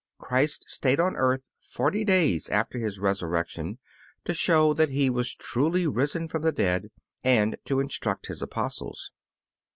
[0.17, 3.77] Christ stayed on earth forty days after His resurrection
[4.25, 6.89] to show that He was truly risen from the dead,
[7.23, 9.11] and to instruct His Apostles.